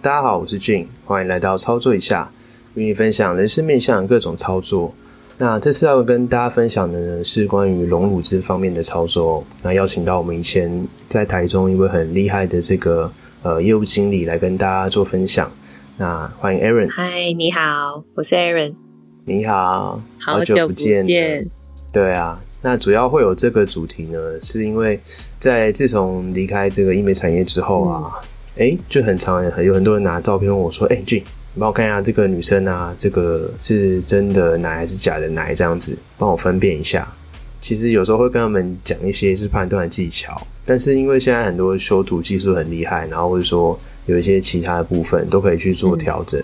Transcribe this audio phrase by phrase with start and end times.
[0.00, 2.30] 大家好，我是俊，欢迎来到操作一下，
[2.74, 4.94] 与你分享人生面向各种操作。
[5.36, 9.44] 那这次要跟大家分享的呢，是关于隆乳汁方面的操作。
[9.60, 13.10] 那邀请到我们以前在台中一位很厉害的这个
[13.42, 15.50] 呃业务经理来跟大家做分享。
[15.96, 16.88] 那欢迎 Aaron。
[16.92, 18.74] 嗨，你好，我是 Aaron。
[19.24, 21.44] 你好，好久不见。
[21.92, 25.00] 对啊，那主要会有这个主题呢，是因为
[25.40, 28.12] 在自从离开这个医美产业之后啊，
[28.58, 31.22] 哎，就很常有很多人拿照片问我说：“哎，俊。”
[31.54, 35.54] 你帮我看一下这个女生啊，这个是真的奶还是假的奶？
[35.54, 37.08] 这样子帮我分辨一下。
[37.60, 43.76] 其实有时候会跟他们讲一些是判断的技巧，但是因为现在很多修图技术很厉害，然后或者说
[44.06, 46.40] 有一些其他的部分都可以去做调整，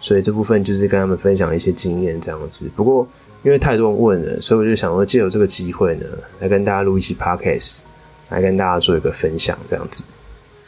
[0.00, 2.70] 所以这部分就是跟他们分享一些经验这样子。
[2.76, 3.08] 不过
[3.42, 6.06] 因为太多人问了，所以我就想说借由这个机会呢，
[6.38, 7.80] 来跟大家录一期 podcast，
[8.28, 10.04] 来跟大家做一个分享这样子。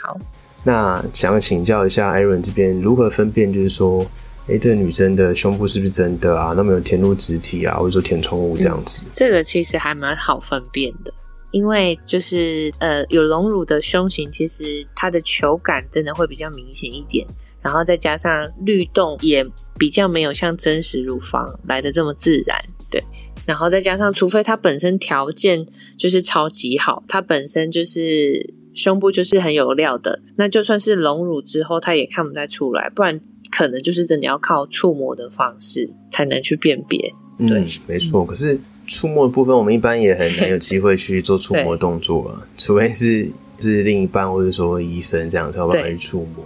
[0.01, 0.19] 好。
[0.67, 4.03] 那想请教一下艾伦这边如何分辨，就是说，
[4.49, 6.55] 哎，这个女生的胸部是不是真的啊？
[6.57, 9.05] 那么有填入植体啊，或者说填充物这样子？
[9.15, 11.13] 这个其实还蛮好分辨的，
[11.51, 17.27] 因为就是呃，有隆乳的胸型，其实它的球感真的会比较明显一点，
[17.61, 19.47] 然后再加上律动也
[19.79, 22.59] 比较没有像真实乳房来的这么自然，
[22.91, 23.05] 对。
[23.45, 25.67] 然后再加上，除非它本身条件
[25.99, 28.55] 就是超级好，它本身就是。
[28.75, 37.15] 胸部就是很有料的，那就算是隆乳之后，它也看不太出来，不然可能就是真的要靠触摸的方式才能去辨别。
[37.39, 38.25] 对，没错。
[38.25, 46.45] 可是触摸的部分，我们一般也很难有机会去做触摸动作啊， 除非是是另一半或者说医生这样才有办法去触摸。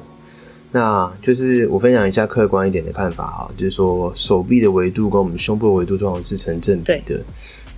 [0.71, 7.21] 那就是我分享一下客观一点的看法哈，就是说手臂的维度跟我们胸部的维度通常是成正比的。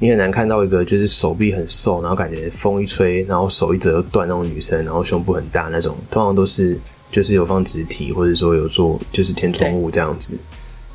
[0.03, 6.79] 你很难看到一个就是手臂很瘦，然后感觉风一吹，然后手一折就断那种女生，然后胸部很大那种，通常都是
[7.13, 10.39] 就是有放植体或者说有做就是填充物这样子。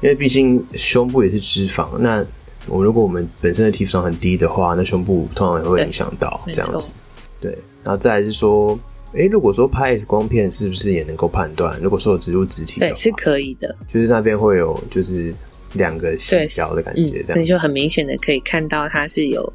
[0.01, 2.25] 因为毕竟胸部也是脂肪，那
[2.67, 6.95] 我如果我们本身的体脂肪很低的话，那胸部通常也会影响到这样子。
[7.39, 8.77] 对，然后再来是说，
[9.13, 11.79] 哎，如果说拍 X 光片是不是也能够判断？
[11.79, 15.31] 如果说有植入植体，对，是可以的，就是那边会有就是。
[15.75, 19.53] 两个细胶的感觉，这样你就很明显的可以看到它是有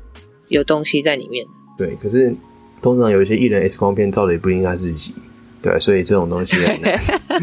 [0.48, 1.44] 有东西在里面。
[1.76, 2.34] 对，可是
[2.80, 5.14] 通常有一些艺人 X 光片照的也不应该自己，
[5.60, 6.98] 对，所以这种东西很难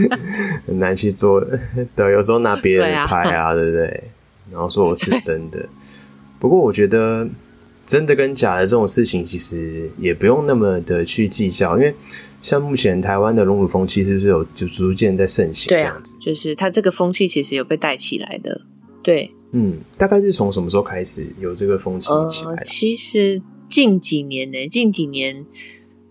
[0.67, 1.45] 很难去做。
[1.95, 4.03] 对，有时候拿别人拍啊，对不对？
[4.51, 5.67] 然后说我是真的。
[6.39, 7.27] 不过我觉得
[7.85, 11.93] 真的跟假的这种事情，其实也不用那么的去计较，因为。
[12.47, 15.67] 像目前台湾的龙乳风气是不是有就逐渐在盛行？
[15.67, 18.61] 对啊，就是它这个风气其实有被带起来的。
[19.03, 22.55] 对，嗯，大概是从什么时候开始有这个风气起来？
[22.63, 25.45] 其实近几年呢，近几年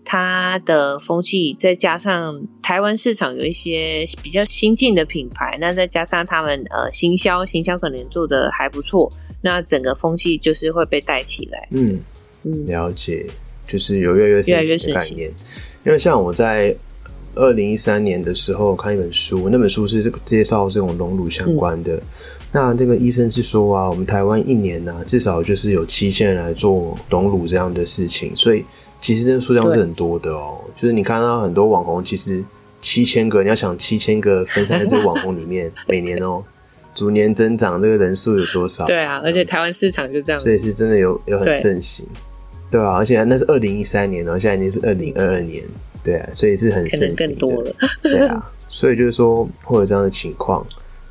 [0.05, 9.11] 它的风气，再加上台湾市场有一些比较新进的品牌，那再加上他们呃行销行销可能做的还不错，
[9.41, 11.67] 那整个风气就是会被带起来。
[11.71, 11.99] 嗯
[12.43, 13.25] 嗯，了解，
[13.67, 15.33] 就是有越来越越来越概念。
[15.87, 16.75] 因为像我在
[17.33, 21.97] 二零一三年的时候看一本书，那本书是这个介绍这种隆乳相关的。
[22.51, 28.65] 那这个医生是说啊，我们台湾一年呢至少就是有七千人来做隆乳这样的事情，所以
[28.99, 30.57] 其实这个数量是很多的哦。
[30.75, 32.43] 就是你看到很多网红，其实
[32.81, 36.43] 七千个，你要想七千个分散在这个网红里面， 每年哦
[36.93, 38.85] 逐年增长，这个人数有多少？
[38.85, 42.05] 对啊，而且台湾市场就这样，所以是真的有有很盛行。
[42.69, 45.63] 对啊，而且那是二零一三年，然后现在已经是二零二二年，
[46.03, 50.65] 对啊，所以是很可能更多了，对啊，所以就是说会有这样的情况。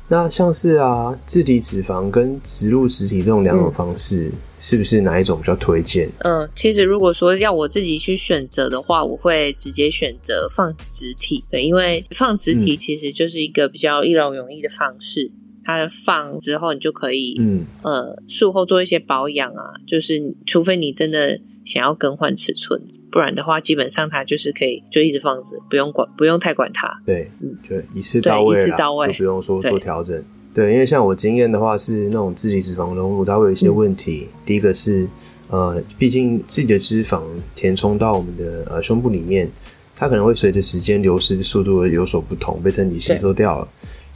[0.09, 6.07] 那像是啊，自体脂肪跟植入实体这种两种方式，是不是哪一种比较推荐？
[6.19, 15.29] 嗯，其实如果说要我自己去选择的话，我会直接选择放植体，对，因为放植体其实就是一个比较一劳永逸的方式。
[15.67, 19.73] 它放之后，你就可以，嗯，呃，术后做一些保养啊。
[19.85, 26.89] 就是除非你真的想要更换尺寸，不然的话，基本上它就是可以就一直放着，不用管，不用太管它。
[27.05, 30.23] 对，嗯，就一次到位，一次到位，不用说做调整。
[30.53, 34.29] 对，因为像我经验的话，是那种自体脂肪隆乳，它会有一些问题。
[34.45, 35.05] 第一个是，
[35.49, 37.21] 呃，毕竟自己的脂肪
[37.53, 39.51] 填充到我们的呃胸部里面，
[39.97, 43.67] 它可能会随着时间流失的速度有所不同，被身体吸收掉了。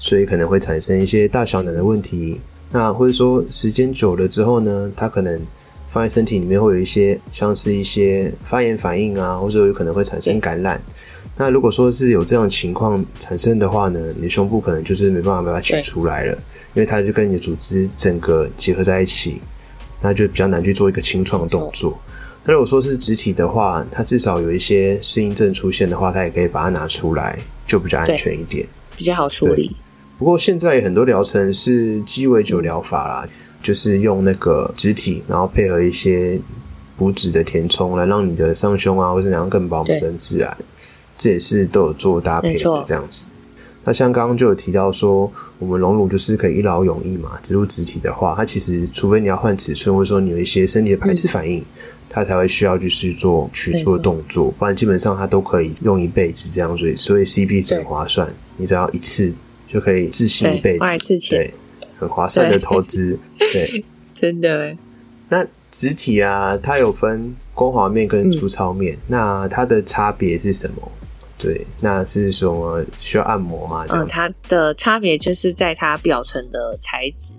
[0.04, 5.40] 所以可能会产生一些大小奶的问题，那或者说时间久了之后呢，它可能
[5.92, 10.82] 放在身体里面会有一些像是一些发炎反应啊，或者有可能会产生感染。
[11.38, 16.36] 那如果说是有这样情况产生的话呢，你的胸部可能就是没办法把它取出来了，
[16.74, 19.40] 因为它就跟你的组织整个结合在一起，
[20.02, 21.96] 那就比较难去做一个清创的动作。
[22.44, 27.38] 那如果说是肢体的话，它至少有一些适应症出现的话，它也可以把它拿出来。
[27.68, 28.68] 就比较安全一点，
[28.98, 29.78] 比较好处理。
[30.22, 33.28] 不过现在很多疗程是鸡尾酒疗法啦，
[33.60, 36.40] 就是用那个肢体，然后配合一些
[36.96, 40.56] 补脂的填充，来让你的上胸啊或者怎样更饱满、更自然。
[41.18, 43.30] 这也是都有做搭配的这样子。
[43.84, 47.32] 那像刚刚就有提到说，我们隆乳就是可以一劳永逸嘛。
[47.42, 51.66] 植入植体的话，它其实除非你要换尺寸，或者说你有一些身体的排斥反应，
[52.08, 54.52] 它才会需要就是做取出的动作。
[54.60, 58.32] 不然基本上它都可以用一辈子这样，所以所以 CP 值很划算。
[58.58, 59.34] 你只要一次。
[59.72, 61.54] 就可以自信一辈子，对，
[61.98, 63.18] 很划算的投资，
[63.54, 64.76] 对，真的。
[65.30, 70.92] 那植体啊，它有分光滑面跟粗糙面，那它的差别是什么？
[71.38, 73.86] 对，那是什么需要按摩吗？
[73.90, 77.36] 嗯，它的差别就是在它表层的材质。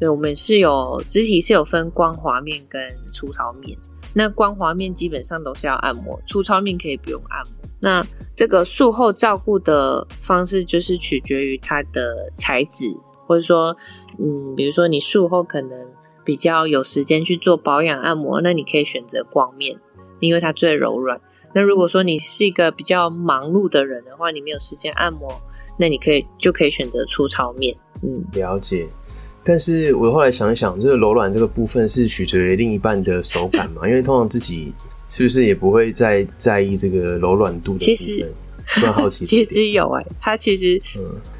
[0.00, 2.82] 对，我们是有肢体是有分光滑面跟
[3.12, 3.78] 粗糙面。
[4.14, 7.68] 那光滑面基本上都是要按摩，粗糙面可以不用按摩。
[7.80, 12.94] 那这个术后照顾的方式就是取决于它的材质，
[13.26, 13.76] 或者说，
[14.18, 15.86] 嗯，比如说你术后可能
[16.24, 19.78] 比较有时间去做保养按摩，那你可以选择光面，
[20.20, 21.20] 因为它最柔软。
[21.54, 25.40] 那如果说你是一个比较忙碌的人的话，你没有时间按摩，
[25.78, 27.76] 那你可以就可以选择粗糙面。
[28.02, 28.88] 嗯，了解。
[29.42, 33.86] 但是我后来想一想，这个柔软这个部分是取决于另一半的手感嘛？
[33.88, 34.72] 因为通常自己
[35.08, 38.30] 是不是也不会再在意这个柔软度的其实，
[38.82, 39.24] 蛮好奇。
[39.26, 40.80] 其实有哎，它其实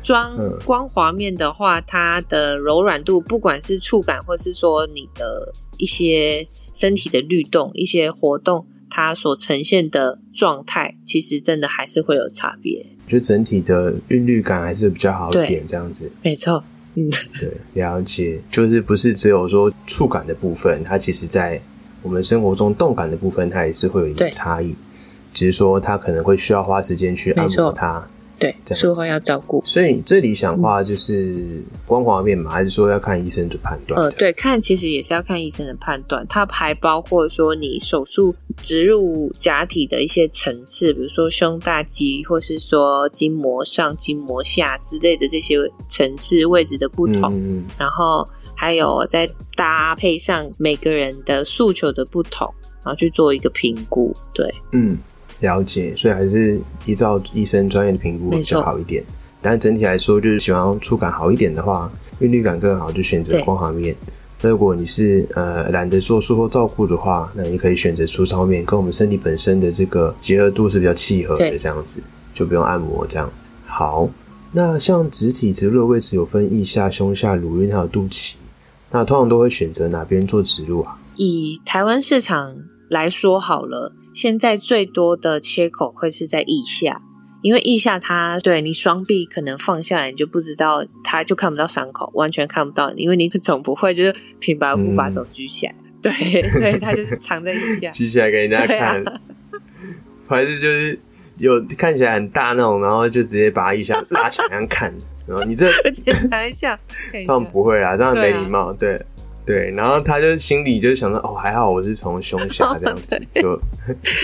[0.02, 0.32] 装
[0.64, 12.84] 光滑面的话，它的柔软度，不管是触感，或是说你的一些身体的律动、一些活动，它所呈现的状态，其实真的还是会有差别。
[13.06, 16.10] 就整体的韵律感还是比较好一点，这样子。
[16.22, 16.64] 没错。
[16.94, 17.08] 嗯，
[17.38, 21.60] 对，了解，就是不是只有说触感的部分，它其实在
[22.02, 24.74] 我们生活中动感的部分，它也是会有一个差异，
[25.32, 28.04] 只是说它可能会需要花时间去按摩它。
[28.40, 34.00] 对，术后要照顾，所以最理想化就是光滑面嘛，还是说要看医生的判断？
[34.00, 47.30] 呃，对，看其实也是要看医生的判断，它还包括说你手术植入假体的一些层次，比如说胸大肌，或是说筋膜上、筋膜下之类的这些层次位置的不同，
[47.78, 48.26] 然后
[48.56, 52.50] 还有再搭配上每个人的诉求的不同，
[52.82, 54.16] 然后去做一个评估。
[54.32, 54.96] 对，嗯。
[55.40, 59.02] 了解，所以还是依照医生专业的评估比较好一点。
[59.42, 63.96] 但整体来说，就是喜欢触感好一点的话，韵律感更好，就选择光滑面。
[64.42, 72.02] 那如果你是呃懒得做术后照顾的话，那你可以选择粗糙面，跟我们身体本身的这个结合度是比较契合的，这样子
[72.34, 73.06] 就不用按摩。
[73.06, 73.30] 这样
[73.66, 74.08] 好。
[74.52, 78.34] 那像植体植入的位置有分腋下、胸下、乳晕还有肚脐，
[78.90, 80.98] 那通常都会选择哪边做植入啊？
[81.14, 82.56] 以台湾市场
[82.90, 83.94] 来说好了。
[84.12, 87.00] 现在最多的切口会是在腋下，
[87.42, 96.12] 因为腋下它对你双臂可能放下来，你就不知道，它就看不到伤口，完全看不到，因为你总不会就是平白无故把手举起来，对，
[96.58, 99.02] 对，它就是藏在腋下， 举起来给人家看，
[100.26, 100.98] 还是就是
[101.38, 104.92] 有看起来很大那种，然后就直接把腋下拉起来看，
[105.28, 106.76] 然后你这检查 一下，
[107.28, 109.00] 当然不会啦，这样没礼貌，对。
[109.46, 113.60] 对，然后他就心里就想到，哦，还好我是从胸下 这样子，就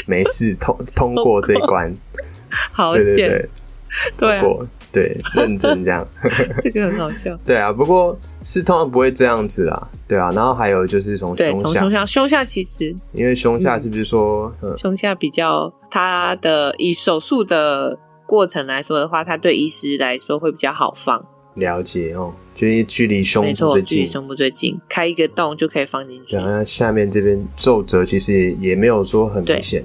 [0.06, 1.92] 没事通通过这一关，
[2.72, 3.48] 好险，
[4.18, 4.40] 对。
[4.40, 6.06] 过，对，认真这样，
[6.60, 7.34] 这个很好笑。
[7.46, 10.30] 对啊，不过是通常不会这样子啦，对啊。
[10.32, 12.94] 然后还有就是从胸下，胸下，胸下其实。
[13.12, 21.24] 因为胸下是不是说胸下比较它的以手术的过程来说的话，它对医师来说会比较好放。
[21.56, 26.36] 了解哦，就是距离胸部最近，距离胸部最近，开一个洞就可以放进去。
[26.36, 29.82] 然后下面这边皱褶其实也也没有说很明显，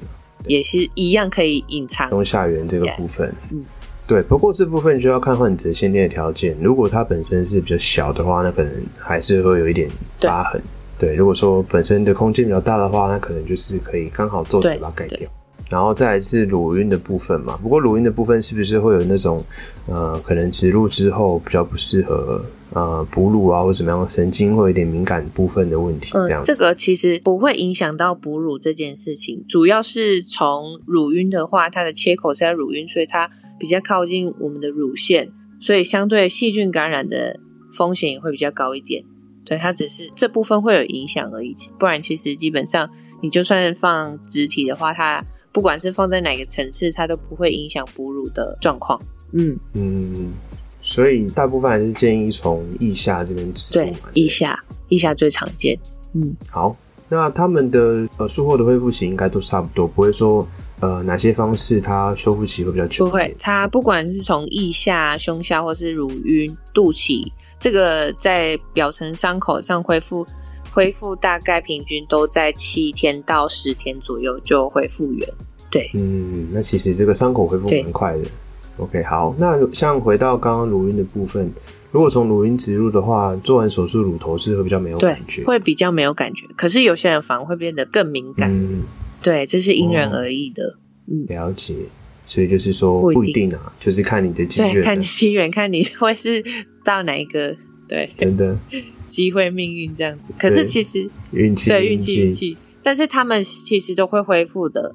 [0.47, 3.33] 也是一样可以隐藏胸下缘这个部分。
[3.51, 3.63] 嗯，
[4.05, 4.21] 对。
[4.23, 10.61] 不过这部分就要看患者先天的条件，如果他本身是比较小的话，那可能还是会有一点疤痕。
[10.99, 15.29] 对，如果说本身的空间比较大的话，那可能就是可以刚好皱褶把它盖掉。
[15.71, 19.41] 然后再是乳晕的部分嘛，不过乳晕的部分是不是会有那种，
[19.87, 26.11] 呃，可能植入之后比较不适合呃哺乳啊，或什么样的神经会有点敏感部分的问题？
[26.11, 37.39] 这样，这个其实不会影响到哺乳这件事情，主要是从乳晕的话，它的切口是在乳晕，所以它比较靠近我们的乳腺，所以相对细菌感染的
[37.71, 39.03] 风险也会比较高一点。
[39.43, 42.87] 对，它只是这部分会有影响而已，不然其实基本上
[43.21, 48.99] 你就算放植体的话，它不管是放在哪个层次，它都不会影响哺乳的状况。
[49.33, 50.33] 嗯嗯，
[50.81, 53.85] 所以大部分还是建议从腋下这边植入。
[53.85, 55.77] 对，腋下，腋下最常见。
[56.13, 56.75] 嗯，好，
[57.07, 60.45] 那他们的呃术后的恢复期应该都差不多，不会说
[60.81, 63.05] 呃哪些方式它修复期会比较久？
[63.05, 70.25] 不会，它不管是从腋下、胸下或是乳晕、肚脐，这个在表层伤口上恢复，
[70.71, 75.27] 恢复大概平均都在七天到十天左右就会复原。
[75.69, 78.23] 对，嗯，那其实这个伤口恢复蛮快的。
[78.77, 81.51] OK，好，那像回到刚刚乳晕的部分，
[81.91, 86.47] 如果从乳晕植入的话，做完手术乳头是会比较没有感觉，会比较没有感觉。
[86.55, 88.49] 可是有些人反而会变得更敏感。
[88.51, 88.83] 嗯，
[89.21, 90.77] 对，这是因人而异的。
[91.07, 91.75] 嗯，了解。
[92.23, 96.41] 所以就是说不一定啊，就是看你的机缘，看机缘，看你会是
[96.85, 97.53] 到哪一个，
[97.89, 98.57] 对，真的
[99.11, 100.33] 机会命运这样子。
[100.39, 104.91] 可是其实运气，对运气运气，但是他们其实都会恢复的。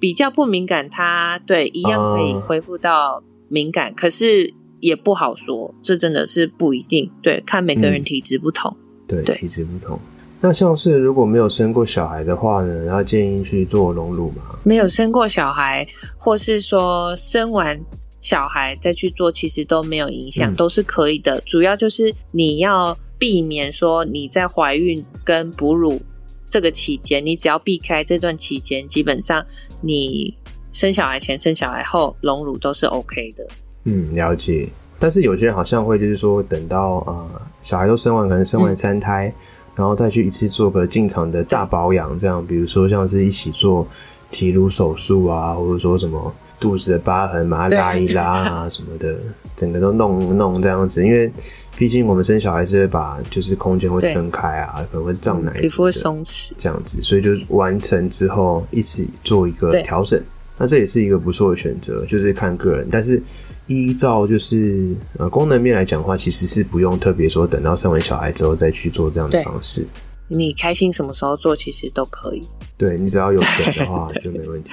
[0.00, 7.10] 比较不敏感，他对一样可以恢复到敏感，可是也不好说，这真的是不一定。
[7.22, 8.76] 对，看每个人体质不同。
[9.08, 9.98] 对，体质不同。
[10.42, 14.42] 那像是如果没有生过小孩的话呢，要建议去做隆乳吗？
[14.62, 15.86] 没有生过小孩，
[16.18, 17.80] 或是说生完
[18.20, 21.40] 小孩再去做，其实都没有影响，都是可以的。
[21.46, 26.00] 主要就是你要避免说你在怀孕跟哺乳。
[26.46, 29.44] 这个期间，你只要避开这段期间，基本上
[29.80, 30.32] 你
[30.72, 33.44] 生小孩前、生小孩后隆乳都是 OK 的。
[33.84, 34.68] 嗯，了解。
[35.00, 39.34] 但是有些人好像会就是说，等到呃小孩都生完，可能生完三胎，
[39.74, 43.84] 然后再去一次做个进场的大保养，这样，比如说像是一起做
[44.30, 46.32] 提乳手术啊，或者说什么。
[46.60, 49.16] 肚子的疤痕把它拉一拉啊什么的，
[49.56, 51.30] 整个都弄弄这样子，因为
[51.76, 56.52] 毕竟我们生小孩是会把就是空间会撑开啊，可能会胀奶，皮肤会松弛。
[56.56, 60.22] 这样子，所以就完成之后一起做一个调整，
[60.56, 63.20] 那这也是一个不错的选择，就是看个人，但是
[63.66, 69.86] 依照就是呃功能面来讲的话，其实是不用特别说等到生完小孩之后再去做这样的方式，
[70.28, 72.46] 你开心什么时候做其实都可以，
[72.76, 74.70] 对你只要有钱的话 就没问题。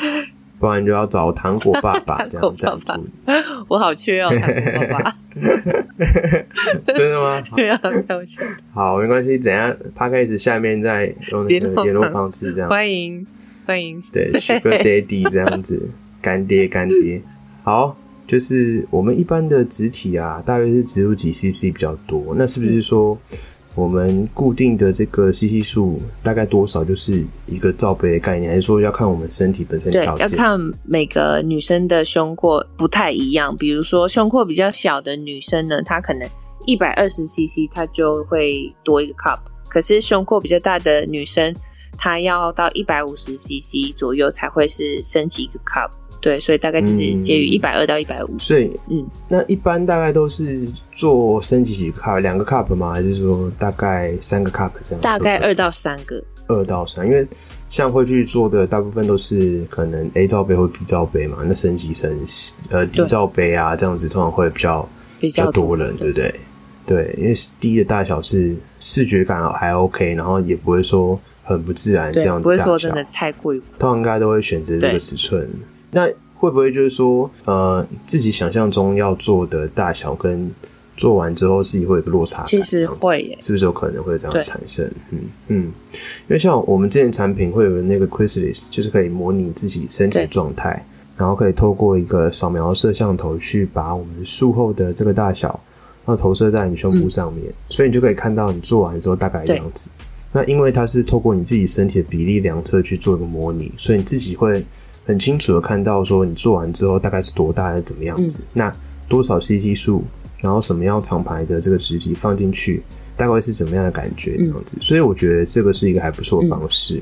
[0.61, 3.09] 不然就要找糖果爸爸 这样赞助。
[3.67, 5.15] 我好缺哦， 糖果爸爸。
[6.85, 7.41] 真的吗？
[7.55, 7.77] 对啊，
[8.07, 8.43] 开玩笑。
[8.71, 9.37] 好，没关系。
[9.39, 9.75] 等下？
[9.95, 12.69] 他开始下面再用那个联络方式这样。
[12.69, 13.25] 欢迎
[13.65, 13.99] 欢迎。
[14.13, 15.81] 对，Sugar Daddy 这样子，
[16.21, 17.19] 干爹干爹。
[17.63, 22.35] 好，就是我们一般的植体啊，大约是植入几 CC 比较多。
[22.37, 23.17] 那是不是说？
[23.73, 30.29] 我们固定的这个 CC 数大概多少，就是一个罩杯的概念，还是说要看我们身体本身条件？
[30.29, 33.55] 要看每个女生的胸廓不太一样。
[33.55, 36.27] 比如说胸廓比较小的女生呢，她可能
[36.65, 39.39] 一百二十 CC，她就会多一个 cup。
[39.69, 41.55] 可是胸廓比较大的女生，
[41.97, 45.89] 她要到一百五十 CC 左右才会是升级一个 cup。
[46.19, 48.37] 对，所以大概就是介于一百二到一百五。
[48.37, 52.93] 所以，嗯，那一般大概都是做升级几个 cup，两个 cup 吗？
[52.93, 55.01] 还是说大概三个 cup 这样？
[55.01, 56.23] 大概二到三个。
[56.47, 57.25] 二到三，因为
[57.69, 62.11] 像会去做的大部分都是可能 A 罩杯或 B 罩杯嘛，那升级成
[62.69, 66.39] 呃 D 罩杯啊，这样子通常会比较比较多人，对不对？
[66.85, 73.59] 对，因为 D 的大小是视觉感还 OK，然后也不会说很不自然这样子，不会说真的太过于。
[73.79, 75.47] 通常应该都会选择这个尺寸。
[75.91, 80.49] 那会不会就是说，呃，自己想象中要做的大小跟
[80.97, 82.43] 做完之后自己会有个落差？
[82.43, 84.89] 其实会，是不是有可能会这样产生？
[85.11, 90.85] 嗯嗯，因为像我们这件产品会有那个 Chrysalis，就是可以模拟自己身体的状态，
[91.17, 95.47] 然后可以透过一个扫描摄像头去把我们术后的这个大小，
[96.05, 99.89] 然后投射在你胸部上面，所以你就可以看到你做完之后大概的样子。
[100.31, 104.63] 那因为它是透过你自己身体的比例量测去做一个模拟，所以你自己会。
[105.03, 108.71] 很清楚的看到说你做完之后大概是多大是怎么样子，那
[109.09, 110.03] 多少 CC 数，
[110.39, 112.83] 然后什么样厂牌的这个实体放进去，
[113.17, 117.01] 大概是怎么样的感觉这样子，所以我觉得这个是一个还不错的方式。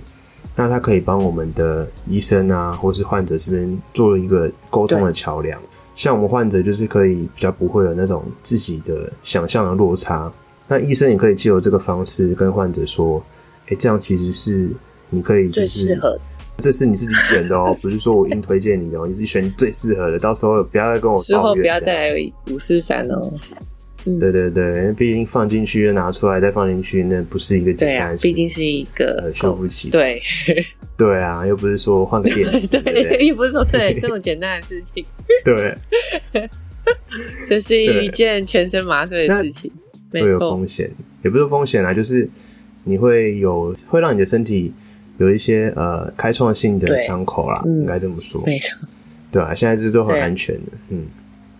[0.55, 5.61] 那它可以帮我们的医生啊，或是患者这边做了一个沟通的桥梁。
[5.93, 10.31] 像我们患者就是可以比较不会有那种自己的想象的落差，
[10.69, 13.21] 那医生也可以借由这个方式跟患者说，
[13.67, 14.69] 哎，这样其实是
[15.09, 16.17] 你可以就是适合。
[16.59, 20.19] 这是你自己选的哦，不是说我硬推荐你哦，你是选最适合的。
[20.19, 23.31] 到时候不要再跟我之后不要再来五四三哦。
[24.05, 28.15] 对对对，毕竟放进去又拿出来再放进去，那不是一个简单。
[28.17, 29.89] 毕竟是一个修复期。
[29.89, 30.21] 对
[30.97, 35.05] 对啊，又不是说换个电 池，对，又不是说对 这么简单的事情。
[35.43, 35.75] 对，
[37.45, 39.71] 这是一件全身麻醉的事情，
[40.11, 40.91] 会有风险，
[41.23, 42.29] 也不是风险啊，就是
[42.83, 44.73] 你会有会让你的身体。
[45.19, 48.79] 有一些呃开创性的伤口啦，应该这么说，没错，
[49.29, 51.07] 对啊，现在这都很安全的，嗯。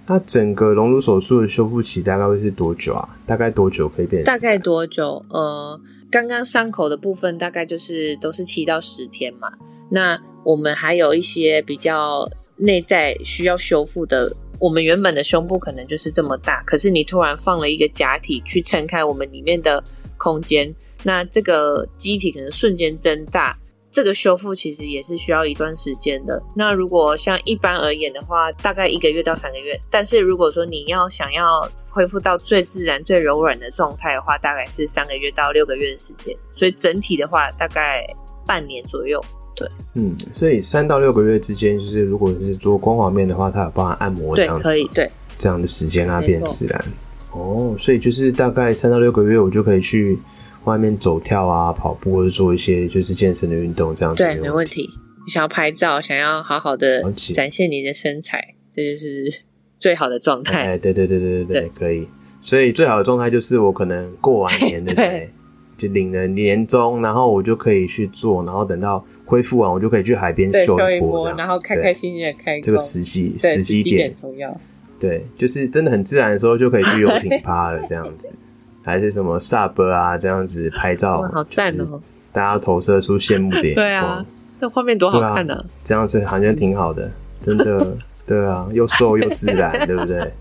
[0.08, 3.10] 那整个隆乳手术的修复期大概会是多久啊？
[3.25, 4.24] 大概多久可以变？
[4.24, 5.22] 大概多久？
[5.29, 5.77] 呃，
[6.10, 9.51] 刚刚伤口的部分大概就是都是七到十天嘛。
[9.91, 14.34] 那我们还有一些比较内在需要修复的。
[14.60, 19.84] 我们原本的胸部可能就是这么大，可是你突然放了一个假体去撑开我们里面的
[20.18, 20.74] 空间，
[21.04, 23.58] 那这个机体可能瞬间增大。
[23.92, 26.39] 这个修复其实也是需要一段时间的。
[26.56, 29.75] 那如果像一般而言的话，大概一个月到三个月。
[29.89, 36.38] 但是如果说你要想要恢复到最自然、最柔软的状态的话，大概是三个月到六个月的时间。
[36.54, 38.06] 所以整体的话，大概
[38.46, 39.20] 半年左右。
[39.60, 46.86] 对，嗯，所以三到六个月之间，就是如果是做光滑面的话，它有帮它按摩，对，可以，对，这样的时间它变自然。
[47.32, 50.18] 哦，所以就是大概三到六个月，我就可以去
[50.63, 54.24] 外面走跳啊、跑步或者做一些就是健身的运动，这样子。
[54.24, 54.89] 对，没问题。
[55.25, 59.32] 你想要拍照，想要好好的展现你的身材，这就是
[59.78, 60.70] 最好的状态。
[60.70, 62.08] 哎，对对对对对对，可以。
[62.42, 65.30] 所以最好的状态就是我可能过完年对不 对？
[65.78, 69.06] 就领了年终，然后我就可以去做，然后等到。
[69.30, 74.60] 恢复完，我就可以去海边休一波，然后开开心心的开这个时机时机点重要。
[75.00, 78.28] 对，就是真的很自然的时候，就可以去游艇趴了，这样子，
[78.84, 82.02] 还是什么 sub 啊，这样子拍照，好赞哦！
[82.34, 84.26] 大家投射出羡慕的眼光， 对啊，
[84.60, 85.64] 那画面多好看呢！
[85.84, 87.10] 这样子好像挺好的，
[87.42, 87.96] 真的，
[88.26, 90.34] 对啊，又瘦又自然，对不对？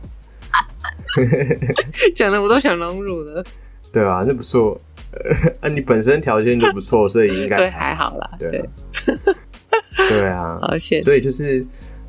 [2.15, 3.45] 讲的我都想隆乳了。
[3.93, 4.81] 对啊，那不错。
[5.61, 8.31] 啊，你本身条件就不错，所以应该 对还好啦。
[8.39, 8.69] 对，
[10.09, 11.65] 对啊，而且所以就是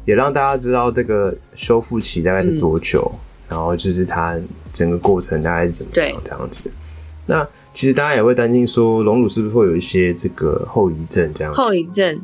[0.06, 3.12] 也让大家知道这个修复期大概是多久，
[3.48, 4.39] 然后就是它
[4.74, 6.70] 整个过程大概是怎么样这样子。
[7.25, 11.53] 那其实大家也会担心说，隆乳是不是会有一些这个后遗症这样？
[11.53, 12.20] 后遗症，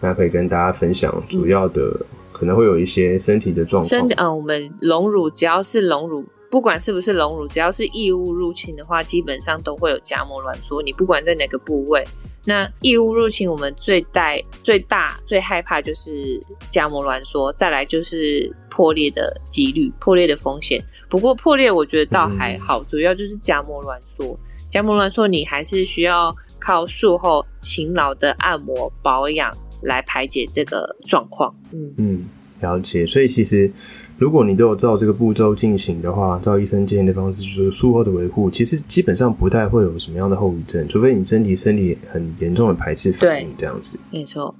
[0.00, 1.94] 那可以跟大家分享主要的
[2.32, 3.88] 可能会有一些身体的状况。
[3.88, 6.24] 身嗯，我们隆乳只要是隆乳。
[6.50, 10.82] 不管是不是隆乳，只要是异物入侵的话，基本上都会有荚膜挛缩。
[10.82, 12.02] 你不管在哪个部位，
[12.44, 20.82] 那异物入侵，我们最带、最大、最害怕就是荚膜挛缩，再来就是破裂的几率、破裂的风险。
[21.10, 24.38] 不过破裂我觉得倒还好，主要就是荚膜挛缩。
[24.68, 31.54] 荚膜挛缩你还是需要靠术后勤劳的按摩保养来排解这个状况。
[31.72, 32.24] 嗯嗯，
[32.60, 33.04] 了解。
[33.04, 33.70] 所以其实。
[34.18, 43.98] 如果你都有照这个步骤进行的话，照医生建议的方式，就是术后的维护，其实基本上不太会有什么样的后遗症，除非你身体身体很严重的排斥反应这样子。
[44.10, 44.54] 没错，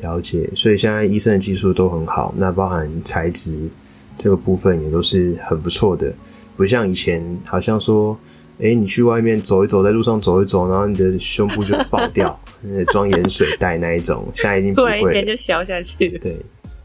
[0.00, 0.50] 了解。
[0.54, 3.58] 所以现在医生的技术都很好，那包含材质
[4.18, 6.12] 这个部分也都是很不错的，
[6.54, 8.14] 不像以前好像说，
[8.60, 12.38] 哎，你去外面走一走，在路上走一走，然后你的胸部就爆掉，
[12.92, 16.18] 装盐水袋那一种，现在已经不会，就消下去。
[16.18, 16.36] 对，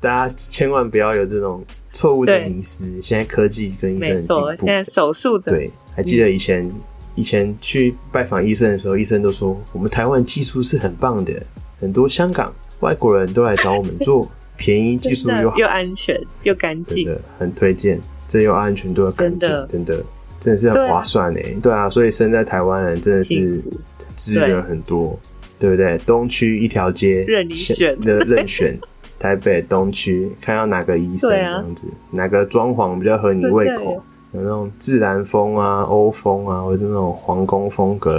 [0.06, 1.64] 大家千万不要有这种。
[1.98, 4.56] 错误的迷思，现在科技跟医生进步。
[4.58, 6.70] 现在手术的对，还记得以前
[7.16, 11.32] 以前去拜访医生的时候，医生都说我们台湾技术是很棒的，
[11.80, 20.04] 很多香港外国人都来找我们做， 便宜技术又好又安全又干净，真的很推荐，这又安全又干净，真的真的
[20.38, 23.64] 真的是很划算哎，对啊，所以生在台湾人真的是
[24.18, 25.18] 资源很多，
[25.58, 25.98] 对不对？
[26.00, 28.78] 东区一条街任你选的任选。
[29.20, 34.02] 台北东区，看到哪个医生这样子，哪个装潢比较合你胃口？
[34.34, 38.18] 有那种自然风啊、欧风啊，或者那种皇宫风格，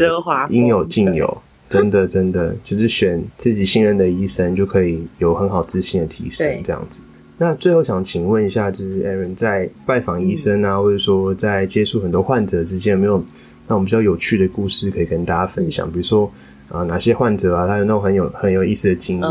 [0.49, 1.37] 应有尽有。
[1.69, 7.03] 真的， 真的，就是选自己信任的医生，就可以有很好自信的提升这样子。
[7.37, 13.23] 那最后想请问一下，就是 Aaron 在拜访医生啊，或者说在接触很多患者之间，有没有
[13.67, 15.91] 那种比较有趣的故事可以跟大家分享？
[15.91, 16.31] 比如说
[16.71, 19.31] 啊，哪些患者啊，他有那种很有很有意思的经验？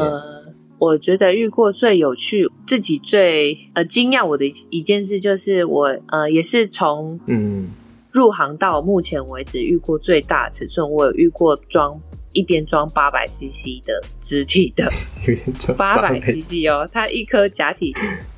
[0.77, 7.69] 我觉得遇过最有趣、自己最呃惊讶我的一件事，就是我呃也是从嗯
[8.11, 10.89] 入行到目前为止遇过最大尺寸。
[10.89, 11.97] 我有遇过装
[12.33, 14.89] 一边装八百 CC 的肢体的，
[15.77, 17.93] 八百 CC 哦，他一颗假体，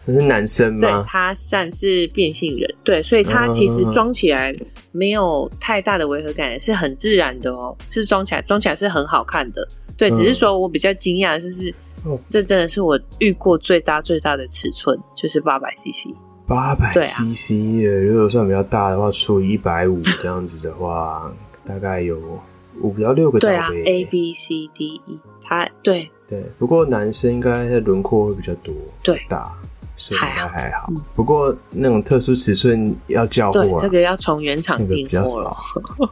[0.06, 0.80] 他是男生吗？
[0.82, 4.56] 对，他算是变性人，对，所以他其实装起来
[4.92, 11.74] 没有太大的违和感，是很自然的哦，是装起来装起来是很好看的，对，只是说我比较惊讶就是。
[12.28, 16.10] 这真的是我遇过最大最大的尺寸，就是八百 CC。
[16.46, 21.30] 八百 CC 的，如果算比较大的话，除以一百五这样子的话，
[21.66, 22.18] 大概有
[22.80, 23.38] 五到六个。
[23.38, 26.42] 对啊，A B C D E，它对对。
[26.58, 29.52] 不过男生应该的轮廓会比较多，对大，
[29.98, 30.90] 所以应该还好。
[31.14, 35.54] 不过那种特殊尺寸要交货，这个要从原厂订货。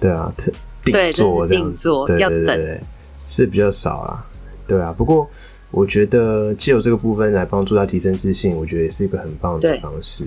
[0.01, 0.51] 对啊， 特
[0.83, 2.79] 定做定做要等，
[3.23, 4.25] 是比较少啊。
[4.67, 5.25] 对啊，不过。
[5.71, 10.25] 我觉得借由这个部分来帮助他提升自信，我觉得也是一个很棒的方式。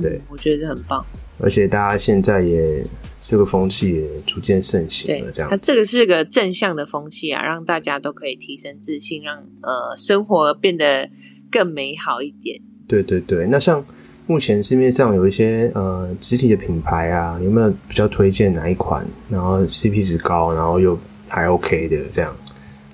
[0.00, 1.04] 对，我觉得很棒。
[1.38, 2.82] 而且大家现在也
[3.20, 5.50] 这个风气也逐渐盛行了，这样。
[5.50, 11.08] 它这个是个正向的风气啊，让大家都可以提升自信，让呃生活变得
[11.50, 12.58] 更美好一点。
[12.88, 13.84] 对对对，那像
[14.26, 19.06] 目前市面上有一些呃实体的品牌啊，有没有比较推荐哪一款？
[19.28, 22.34] 然后 CP 值高，然后又还 OK 的这样？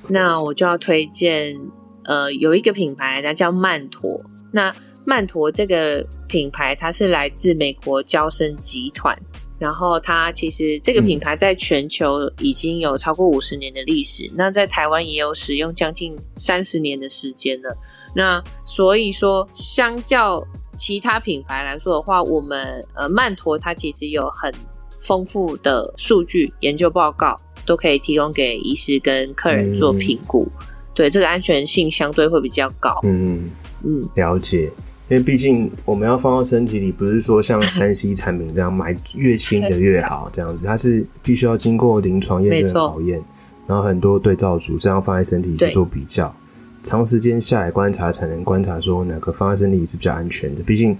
[0.08, 1.56] 那我就要推荐
[2.04, 4.20] 呃有一个品牌，它叫曼陀。
[4.50, 9.18] 那曼陀这个品牌，它是来自美国交生集团，
[9.58, 17.76] 然后它其实这个品牌在全球已经有超过五十年的历史，那在台湾也有使用将近三十年的时间了。
[18.14, 24.52] 那所以说，相较其他品牌来说的话，我们呃曼陀它其实有很
[25.00, 30.46] 丰富的数据研究报告，都可以提供给医师跟客人做评估，
[30.94, 33.00] 对这个安全性相对会比较高。
[33.04, 33.50] 嗯
[33.82, 34.70] 嗯，了解。
[35.08, 43.22] 因为毕竟我们要放到身体里，不是说像 三 C 产品这样买越新的越好这样子，它是必须要经过临床验证考验，
[43.66, 46.34] 然后很多对照组这样放在身体去做比较，
[46.82, 50.62] 长时间下来观察才能观察说哪个放在身体里是比较安全的。
[50.62, 50.96] 毕竟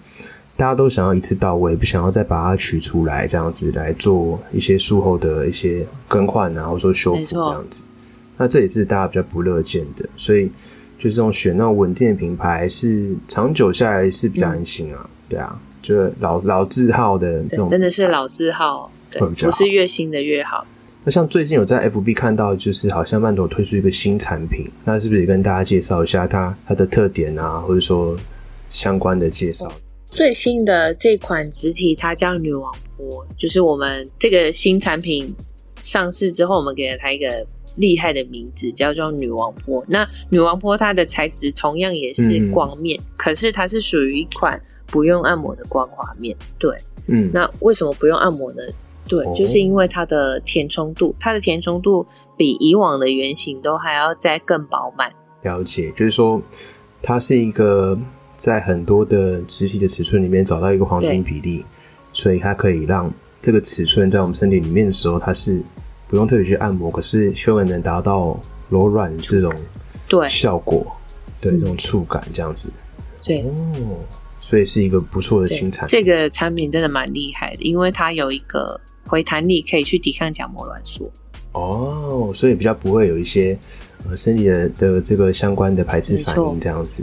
[0.59, 7.85] 大家都想要一次到位，不想要再把它取出来这样子来做一些术后的一些更换啊，或者说修复这样子，
[8.37, 10.51] 那这也是大家比较不乐见的，所以。
[10.99, 15.11] 就是这种选那种稳定的品牌，是长久下来是比较安心啊。
[15.29, 20.65] 对啊，就是老老字号的这种，真的是老字号，不是越新的越好。
[21.03, 28.17] 那像最近有在 FB 看到，就是好像曼朵推出一个新产品，那是不是也跟大家介绍一下它它的特点啊，或者说
[28.69, 29.73] 相关的介绍？
[30.07, 35.35] 最新的这款直体，它叫女王波，就是我们这个新产品
[35.83, 37.45] 上市之后，我们给了它一个。
[37.77, 39.85] 厉害的名字叫做女王坡。
[39.89, 46.37] 那女王坡它的材质同样也是光面，可是它是属于一款不用按摩的光滑面。
[46.59, 48.63] 对，嗯，那为什么不用按摩呢？
[49.09, 52.07] 对，就是因为它的填充度，它的填充度
[52.37, 55.11] 比以往的原型都还要再更饱满。
[55.43, 56.41] 了解，就是说
[57.03, 57.99] 它是一个
[58.37, 61.65] 在很多的直体的尺寸里面找到一个黄金比例，
[62.13, 65.61] 所以它可以让这个尺寸在我们身体里面的时候，它是。
[66.13, 69.51] 不用特别去按摩，可是修纹能达到柔软这种
[70.07, 70.29] 对。
[70.29, 70.87] 效果，
[71.41, 72.71] 对这种触感这样子，
[73.23, 73.41] 对。
[73.41, 73.97] 哦，
[74.39, 75.99] 所以是一个不错的新产品。
[75.99, 81.11] 这个产品真的蛮厉害的，因为它有一个回弹力，可以去抵抗角膜挛缩。
[81.53, 83.59] 哦，所以比较不会有一些
[84.07, 87.03] 呃身体的的这个相关的排斥反应这样子，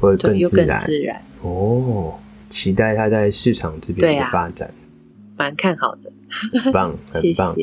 [0.00, 0.78] 会更自然。
[0.78, 1.22] 自然。
[1.42, 2.14] 哦，
[2.48, 4.72] 期待它在市场这边的发展，
[5.36, 6.10] 蛮看好的，
[6.58, 7.54] 很棒， 很棒。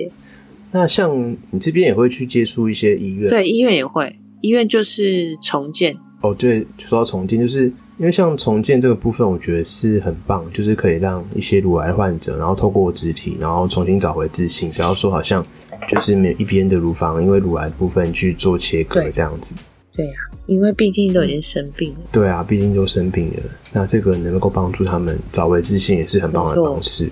[0.74, 5.96] 那像你这边也会去接触一些医院，对，医院也会，医院就是重建。
[6.22, 7.66] 哦，对，说到重建，就是
[8.00, 15.46] 因为像重建这个部分，我觉得是很棒，就是可以让一些乳癌患者，然后透过肢体，然后重新找回自信，不要说好像
[15.88, 19.54] 就是没一边的乳房因为乳癌部分去做切割这样子。
[19.96, 20.14] 对呀，
[20.48, 21.98] 因为毕竟都已经生病了。
[22.12, 27.12] 对啊，毕竟都生病了，那这个能够帮助他们找回自信，也是很棒的方式。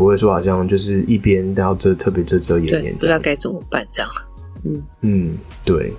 [0.00, 4.10] 不会说好像就是一边都要遮特别遮遮掩掩，不知道该怎么办这样。
[4.64, 5.92] 嗯嗯，对，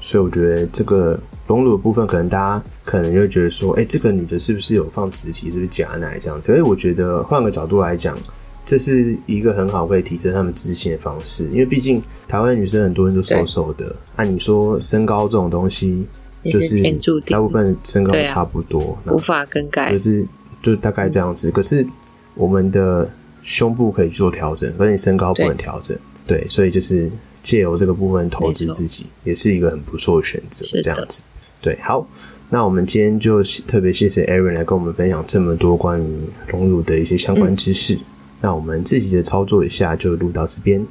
[0.00, 6.48] 所以我觉得这个隆乳的部分，可能大家可能就会觉得说，哎，这个女的是不是有放直体，是不是假奶这样子？
[6.48, 8.18] 所以我觉得换个角度来讲，
[8.64, 11.44] 这是一个很好可以提升他们自信的方式。
[11.52, 16.04] 因为毕竟台湾女生很多人都瘦瘦的，按你说身高这种东西，
[16.50, 16.82] 就是
[17.26, 20.26] 大部分身高差不多，无法更改，就是
[20.60, 21.52] 就大概这样子。
[21.52, 21.86] 可是
[22.34, 23.08] 我们的
[23.44, 27.10] 胸部可以做调整，可是你身高不能调整，对，所以就是
[27.42, 30.66] 借由这个部分投资自己，也是一个很不错的选择。
[30.82, 31.22] 这样子，
[31.60, 32.04] 对，好，
[32.48, 36.06] 那我们今天就特别谢谢 Aaron 来跟我们分享这么多关于
[36.50, 37.98] 隆乳的一些相关知识。
[38.40, 40.84] 那我们自己的操作一下就录到这边。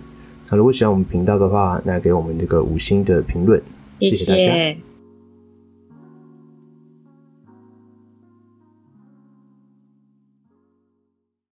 [0.49, 3.61] 那如果喜欢我们频道的话，那给我们这个五星的评论，
[3.99, 4.92] 谢谢大家。